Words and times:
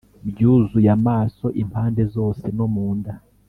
byuzuye 0.29 0.89
amaso 0.97 1.45
impande 1.61 2.03
zose 2.15 2.45
no 2.57 2.65
mu 2.73 2.87
nda. 2.97 3.13